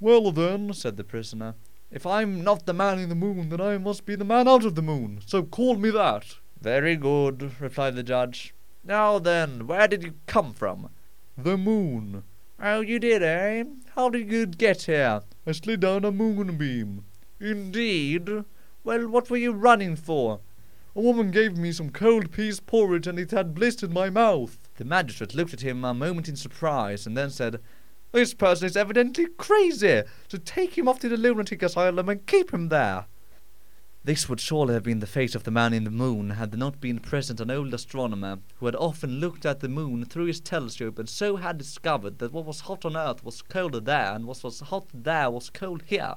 Well 0.00 0.32
then, 0.32 0.72
said 0.72 0.96
the 0.96 1.04
prisoner, 1.04 1.56
if 1.90 2.06
I'm 2.06 2.44
not 2.44 2.66
the 2.66 2.72
man 2.72 2.98
in 2.98 3.08
the 3.08 3.14
moon, 3.14 3.48
then 3.48 3.60
I 3.60 3.78
must 3.78 4.06
be 4.06 4.14
the 4.14 4.24
man 4.24 4.46
out 4.46 4.64
of 4.64 4.74
the 4.74 4.82
moon, 4.82 5.20
so 5.26 5.42
call 5.42 5.76
me 5.76 5.90
that. 5.90 6.36
Very 6.60 6.96
good, 6.96 7.60
replied 7.60 7.96
the 7.96 8.02
judge. 8.02 8.54
Now 8.84 9.18
then, 9.18 9.66
where 9.66 9.88
did 9.88 10.02
you 10.02 10.14
come 10.26 10.52
from? 10.52 10.90
The 11.36 11.56
moon. 11.56 12.22
Oh, 12.62 12.80
you 12.80 12.98
did, 12.98 13.22
eh? 13.22 13.64
How 13.94 14.10
did 14.10 14.30
you 14.30 14.46
get 14.46 14.82
here? 14.82 15.22
I 15.46 15.52
slid 15.52 15.80
down 15.80 16.04
a 16.04 16.12
moonbeam. 16.12 17.04
Indeed? 17.40 18.44
Well, 18.84 19.08
what 19.08 19.30
were 19.30 19.36
you 19.36 19.52
running 19.52 19.96
for? 19.96 20.40
A 20.94 21.00
woman 21.00 21.30
gave 21.30 21.56
me 21.56 21.72
some 21.72 21.90
cold 21.90 22.32
pease 22.32 22.60
porridge 22.60 23.06
and 23.06 23.18
it 23.18 23.30
had 23.30 23.54
blistered 23.54 23.92
my 23.92 24.10
mouth. 24.10 24.58
The 24.76 24.84
magistrate 24.84 25.34
looked 25.34 25.54
at 25.54 25.60
him 25.60 25.84
a 25.84 25.94
moment 25.94 26.28
in 26.28 26.36
surprise 26.36 27.06
and 27.06 27.16
then 27.16 27.30
said, 27.30 27.60
this 28.12 28.34
person 28.34 28.66
is 28.66 28.76
evidently 28.76 29.26
crazy, 29.36 30.02
so 30.28 30.38
take 30.38 30.76
him 30.76 30.88
off 30.88 30.98
to 31.00 31.08
the 31.08 31.16
lunatic 31.16 31.62
asylum 31.62 32.08
and 32.08 32.26
keep 32.26 32.52
him 32.52 32.68
there. 32.68 33.06
This 34.02 34.30
would 34.30 34.40
surely 34.40 34.72
have 34.72 34.82
been 34.82 35.00
the 35.00 35.06
fate 35.06 35.34
of 35.34 35.44
the 35.44 35.50
man 35.50 35.74
in 35.74 35.84
the 35.84 35.90
moon 35.90 36.30
had 36.30 36.50
there 36.50 36.58
not 36.58 36.80
been 36.80 37.00
present 37.00 37.38
an 37.38 37.50
old 37.50 37.74
astronomer 37.74 38.38
who 38.56 38.64
had 38.64 38.74
often 38.76 39.20
looked 39.20 39.44
at 39.44 39.60
the 39.60 39.68
moon 39.68 40.06
through 40.06 40.24
his 40.24 40.40
telescope 40.40 40.98
and 40.98 41.08
so 41.08 41.36
had 41.36 41.58
discovered 41.58 42.18
that 42.18 42.32
what 42.32 42.46
was 42.46 42.60
hot 42.60 42.86
on 42.86 42.96
earth 42.96 43.22
was 43.22 43.42
colder 43.42 43.78
there 43.78 44.14
and 44.14 44.24
what 44.24 44.42
was 44.42 44.60
hot 44.60 44.86
there 44.94 45.30
was 45.30 45.50
cold 45.50 45.82
here. 45.84 46.14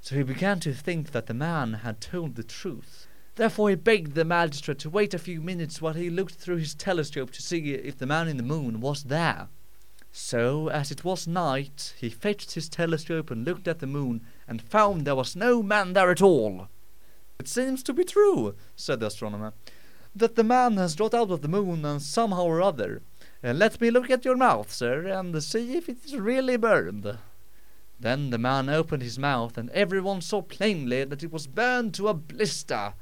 So 0.00 0.16
he 0.16 0.22
began 0.22 0.60
to 0.60 0.72
think 0.72 1.12
that 1.12 1.26
the 1.26 1.34
man 1.34 1.74
had 1.74 2.00
told 2.00 2.36
the 2.36 2.42
truth. 2.42 3.06
Therefore 3.34 3.68
he 3.68 3.74
begged 3.74 4.14
the 4.14 4.24
magistrate 4.24 4.78
to 4.78 4.88
wait 4.88 5.12
a 5.12 5.18
few 5.18 5.42
minutes 5.42 5.82
while 5.82 5.92
he 5.92 6.08
looked 6.08 6.36
through 6.36 6.56
his 6.56 6.74
telescope 6.74 7.32
to 7.32 7.42
see 7.42 7.74
if 7.74 7.98
the 7.98 8.06
man 8.06 8.28
in 8.28 8.38
the 8.38 8.42
moon 8.42 8.80
was 8.80 9.04
there. 9.04 9.48
So, 10.18 10.68
as 10.68 10.90
it 10.90 11.04
was 11.04 11.28
night, 11.28 11.92
he 12.00 12.08
fetched 12.08 12.54
his 12.54 12.70
telescope 12.70 13.30
and 13.30 13.44
looked 13.44 13.68
at 13.68 13.80
the 13.80 13.86
moon, 13.86 14.22
and 14.48 14.62
found 14.62 15.06
there 15.06 15.14
was 15.14 15.36
no 15.36 15.62
man 15.62 15.92
there 15.92 16.10
at 16.10 16.22
all. 16.22 16.68
It 17.38 17.46
seems 17.46 17.82
to 17.82 17.92
be 17.92 18.02
true, 18.02 18.54
said 18.74 19.00
the 19.00 19.08
astronomer, 19.08 19.52
that 20.14 20.34
the 20.34 20.42
man 20.42 20.78
has 20.78 20.96
got 20.96 21.12
out 21.12 21.30
of 21.30 21.42
the 21.42 21.48
moon 21.48 21.84
and 21.84 22.00
somehow 22.00 22.44
or 22.44 22.62
other. 22.62 23.02
Uh, 23.44 23.52
let 23.52 23.78
me 23.78 23.90
look 23.90 24.10
at 24.10 24.24
your 24.24 24.38
mouth, 24.38 24.72
sir, 24.72 25.06
and 25.06 25.40
see 25.42 25.76
if 25.76 25.86
it 25.86 26.02
is 26.02 26.16
really 26.16 26.56
burned. 26.56 27.18
Then 28.00 28.30
the 28.30 28.38
man 28.38 28.70
opened 28.70 29.02
his 29.02 29.18
mouth, 29.18 29.58
and 29.58 29.68
everyone 29.70 30.22
saw 30.22 30.40
plainly 30.40 31.04
that 31.04 31.22
it 31.22 31.30
was 31.30 31.46
burned 31.46 31.92
to 31.92 32.08
a 32.08 32.14
blister. 32.14 32.94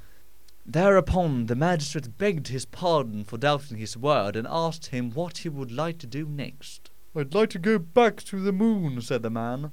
Thereupon 0.67 1.47
the 1.47 1.55
magistrate 1.55 2.19
begged 2.19 2.49
his 2.49 2.67
pardon 2.67 3.23
for 3.23 3.39
doubting 3.39 3.79
his 3.79 3.97
word, 3.97 4.35
and 4.35 4.49
asked 4.51 4.87
him 4.87 5.13
what 5.13 5.39
he 5.39 5.49
would 5.49 5.71
like 5.71 5.99
to 5.99 6.09
do 6.09 6.27
next. 6.27 6.91
I'd 7.17 7.35
like 7.35 7.51
to 7.51 7.61
go 7.61 7.79
back 7.79 8.23
to 8.25 8.41
the 8.41 8.53
moon, 8.53 9.01
said 9.01 9.23
the 9.23 9.31
man, 9.31 9.71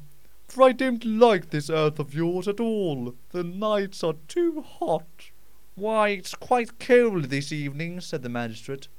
for 0.47 0.63
I 0.63 0.73
don't 0.73 1.03
like 1.03 1.49
this 1.49 1.71
earth 1.71 1.97
of 1.97 2.13
yours 2.13 2.47
at 2.47 2.59
all. 2.59 3.15
The 3.31 3.43
nights 3.43 4.03
are 4.03 4.15
too 4.27 4.61
hot. 4.61 5.31
Why, 5.73 6.09
it's 6.09 6.35
quite 6.35 6.77
cold 6.77 7.25
this 7.25 7.51
evening, 7.51 7.99
said 8.01 8.21
the 8.21 8.29
magistrate. 8.29 8.89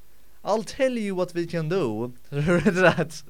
I'll 0.44 0.64
tell 0.64 0.92
you 0.92 1.14
what 1.14 1.34
we 1.34 1.46
can 1.46 1.68
do. 1.68 2.14
that. 2.30 3.22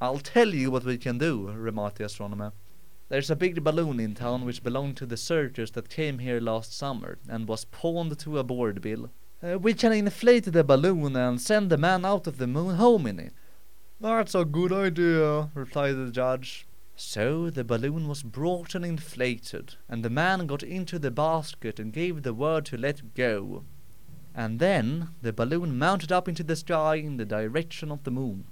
I'll 0.00 0.18
tell 0.18 0.54
you 0.54 0.70
what 0.70 0.84
we 0.84 0.98
can 0.98 1.18
do, 1.18 1.50
remarked 1.50 1.98
the 1.98 2.04
astronomer. 2.04 2.52
There's 3.08 3.30
a 3.30 3.36
big 3.36 3.64
balloon 3.64 3.98
in 3.98 4.14
town 4.14 4.44
which 4.44 4.62
belonged 4.62 4.96
to 4.98 5.06
the 5.06 5.16
searchers 5.16 5.72
that 5.72 5.88
came 5.88 6.20
here 6.20 6.40
last 6.40 6.76
summer 6.76 7.18
and 7.28 7.48
was 7.48 7.64
pawned 7.64 8.16
to 8.20 8.38
a 8.38 8.44
board 8.44 8.80
bill. 8.80 9.10
Uh, 9.42 9.58
we 9.58 9.74
can 9.74 9.92
inflate 9.92 10.44
the 10.44 10.62
balloon 10.62 11.16
and 11.16 11.40
send 11.40 11.70
the 11.70 11.76
man 11.76 12.04
out 12.04 12.28
of 12.28 12.38
the 12.38 12.46
moon 12.46 12.76
home 12.76 13.06
in 13.08 13.18
it. 13.18 13.32
That's 14.02 14.34
a 14.34 14.44
good 14.44 14.72
idea, 14.72 15.48
replied 15.54 15.92
the 15.92 16.10
judge. 16.10 16.66
So 16.96 17.50
the 17.50 17.62
balloon 17.62 18.08
was 18.08 18.24
brought 18.24 18.74
and 18.74 18.84
inflated, 18.84 19.76
and 19.88 20.04
the 20.04 20.10
man 20.10 20.48
got 20.48 20.64
into 20.64 20.98
the 20.98 21.12
basket 21.12 21.78
and 21.78 21.92
gave 21.92 22.24
the 22.24 22.34
word 22.34 22.64
to 22.66 22.76
let 22.76 23.14
go. 23.14 23.62
And 24.34 24.58
then 24.58 25.10
the 25.22 25.32
balloon 25.32 25.78
mounted 25.78 26.10
up 26.10 26.26
into 26.26 26.42
the 26.42 26.56
sky 26.56 26.96
in 26.96 27.16
the 27.16 27.24
direction 27.24 27.92
of 27.92 28.02
the 28.02 28.10
moon. 28.10 28.46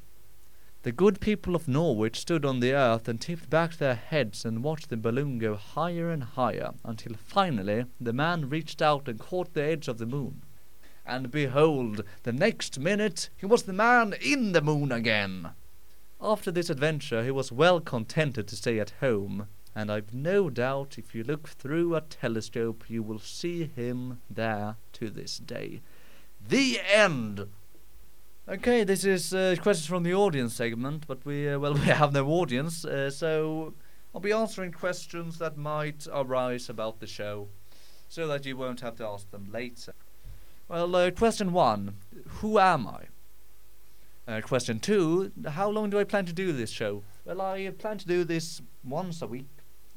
The 0.85 0.93
good 0.93 1.21
people 1.21 1.57
of 1.57 1.67
Norwich 1.67 2.21
stood 2.21 2.45
on 2.45 2.61
the 2.61 2.73
earth 2.73 3.09
and 3.09 3.21
tipped 3.21 3.51
back 3.51 3.77
their 3.77 3.97
heads 3.97 4.45
and 4.45 4.63
watched 4.63 4.89
the 4.89 4.97
balloon 4.97 5.39
go 5.39 5.57
higher 5.57 6.11
and 6.11 6.23
higher, 6.23 6.75
until 6.85 7.17
finally 7.17 7.87
the 8.01 8.13
man 8.13 8.49
reached 8.49 8.81
out 8.81 9.09
and 9.09 9.19
caught 9.19 9.55
the 9.55 9.65
edge 9.65 9.89
of 9.89 9.99
the 9.99 10.07
moon 10.07 10.43
and 11.11 11.31
behold, 11.31 12.05
the 12.23 12.33
next 12.33 12.79
minute 12.79 13.31
he 13.37 13.45
was 13.45 13.65
the 13.65 13.73
man 13.73 14.15
in 14.23 14.53
the 14.53 14.63
moon 14.63 14.93
again. 14.93 15.51
After 16.23 16.53
this 16.53 16.71
adventure, 16.71 17.25
he 17.25 17.33
was 17.33 17.51
well 17.51 17.81
contented 17.81 18.47
to 18.49 18.57
stay 18.57 18.79
at 18.79 18.93
home, 19.01 19.49
and 19.75 19.91
I've 19.91 20.15
no 20.15 20.49
doubt 20.49 20.99
if 20.99 21.15
you 21.15 21.25
look 21.25 21.49
through 21.49 21.97
a 21.97 22.01
telescope, 22.03 22.85
you 22.89 23.03
will 23.03 23.19
see 23.19 23.65
him 23.65 24.21
there 24.31 24.77
to 24.93 25.11
this 25.11 25.39
day. 25.39 25.81
The 26.47 26.81
end. 26.93 27.49
Okay, 28.49 28.85
this 28.85 29.05
is 29.05 29.35
uh, 29.35 29.57
questions 29.61 29.87
from 29.87 30.05
the 30.05 30.15
audience 30.15 30.55
segment, 30.55 31.07
but 31.09 31.25
we 31.25 31.49
uh, 31.49 31.59
well 31.59 31.75
we 31.75 31.81
have 31.81 32.13
no 32.13 32.29
audience, 32.29 32.85
uh, 32.85 33.11
so 33.11 33.75
I'll 34.15 34.21
be 34.21 34.33
answering 34.33 34.73
questions 34.73 35.39
that 35.39 35.57
might 35.57 36.07
arise 36.13 36.69
about 36.69 37.01
the 37.01 37.07
show, 37.09 37.49
so 38.09 38.29
that 38.29 38.47
you 38.47 38.57
won't 38.57 38.81
have 38.81 38.97
to 38.97 39.07
ask 39.07 39.29
them 39.33 39.49
later. 39.51 39.95
Well, 40.71 40.95
uh, 40.95 41.11
question 41.11 41.53
one 41.53 41.97
Who 42.39 42.61
am 42.61 42.87
I? 42.87 43.07
Uh, 44.29 44.41
question 44.41 44.79
two 44.79 45.33
How 45.45 45.69
long 45.69 45.91
do 45.91 45.99
I 45.99 46.05
plan 46.05 46.27
to 46.27 46.33
do 46.33 46.53
this 46.53 46.71
show? 46.71 47.03
Well, 47.25 47.41
I 47.41 47.71
plan 47.77 47.99
to 47.99 48.07
do 48.07 48.23
this 48.23 48.63
once 48.85 49.21
a 49.21 49.27
week, 49.27 49.49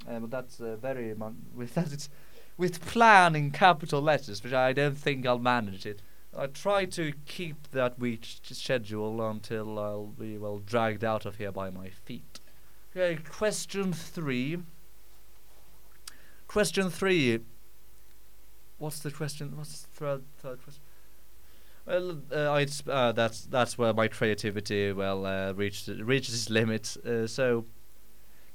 uh, 0.10 0.18
but 0.18 0.32
that's 0.32 0.60
uh, 0.60 0.76
very 0.78 1.14
with 1.56 1.76
that 1.76 1.94
it's 1.94 2.10
with 2.58 2.84
plan 2.84 3.36
in 3.36 3.52
capital 3.52 4.02
letters, 4.02 4.44
which 4.44 4.54
I 4.54 4.74
don't 4.74 4.98
think 4.98 5.28
I'll 5.28 5.38
manage 5.38 5.86
it. 5.86 6.02
I 6.36 6.48
try 6.48 6.86
to 6.86 7.14
keep 7.28 7.70
that 7.72 8.00
week 8.00 8.26
schedule 8.42 9.22
until 9.30 9.78
I'll 9.78 10.08
be 10.08 10.40
well 10.40 10.58
dragged 10.58 11.04
out 11.04 11.28
of 11.28 11.36
here 11.36 11.52
by 11.52 11.70
my 11.70 11.90
feet. 11.90 12.40
Okay, 12.96 13.22
question 13.22 13.94
three. 13.94 14.58
Question 16.48 16.90
three 16.90 17.42
what's 18.84 19.00
the 19.00 19.12
question? 19.12 19.56
What's 19.58 19.82
the 19.82 19.88
third, 19.88 20.24
third 20.38 20.62
question? 20.62 20.84
Well, 21.86 22.22
uh, 22.32 22.56
it's, 22.56 22.84
uh, 22.88 23.12
that's 23.14 23.46
that's 23.46 23.78
where 23.78 23.94
my 23.94 24.08
creativity 24.08 24.92
well 24.92 25.26
uh, 25.26 25.54
reaches 25.54 26.02
reaches 26.02 26.34
its 26.36 26.50
limit. 26.50 26.96
Uh, 27.06 27.28
so, 27.28 27.66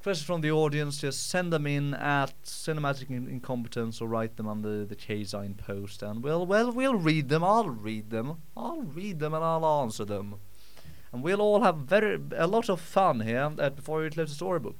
questions 0.03 0.27
from 0.27 0.41
the 0.41 0.51
audience, 0.51 0.99
just 0.99 1.29
send 1.29 1.53
them 1.53 1.67
in 1.67 1.95
at 1.95 2.33
cinematic 2.43 3.11
in- 3.11 3.29
incompetence 3.29 4.01
or 4.01 4.09
write 4.09 4.37
them 4.37 4.47
on 4.47 4.63
the 4.63 4.87
the 4.89 4.97
KZINE 4.97 5.57
post, 5.57 6.03
and 6.03 6.23
we'll 6.23 6.47
well 6.47 6.71
we'll 6.73 6.95
read 6.95 7.29
them. 7.29 7.43
I'll 7.45 7.71
read 7.71 8.11
them. 8.11 8.37
I'll 8.57 8.83
read 8.83 9.19
them 9.19 9.35
and 9.35 9.45
I'll 9.45 9.67
answer 9.83 10.05
them, 10.05 10.37
and 11.13 11.23
we'll 11.23 11.43
all 11.43 11.63
have 11.63 11.77
very 11.79 12.21
a 12.37 12.47
lot 12.47 12.69
of 12.71 12.81
fun 12.81 13.21
here 13.21 13.53
uh, 13.59 13.71
before 13.71 14.03
we 14.03 14.11
close 14.11 14.29
the 14.31 14.35
storybook. 14.35 14.77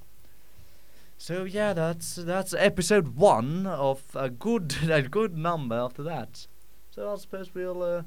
So 1.21 1.43
yeah, 1.43 1.73
that's 1.73 2.15
that's 2.15 2.55
episode 2.55 3.17
one 3.17 3.67
of 3.67 4.03
a 4.15 4.31
good 4.31 4.77
a 4.91 5.03
good 5.03 5.37
number 5.37 5.75
after 5.75 6.03
that. 6.05 6.47
So 6.91 7.13
I 7.13 7.17
suppose 7.17 7.53
we'll 7.55 7.83
uh, 7.83 8.03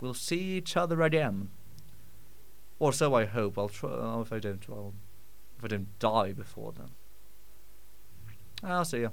we'll 0.00 0.14
see 0.14 0.56
each 0.56 0.74
other 0.76 1.02
again, 1.02 1.50
or 2.78 2.94
so 2.94 3.14
I 3.14 3.26
hope. 3.26 3.58
I'll 3.58 3.68
try. 3.68 3.90
Uh, 3.90 4.20
if 4.22 4.32
I 4.32 4.38
don't, 4.38 4.64
if 4.64 5.64
I 5.64 5.68
don't 5.68 5.98
die 5.98 6.32
before 6.32 6.72
then. 6.72 6.90
I'll 8.62 8.86
see 8.86 9.00
you. 9.00 9.12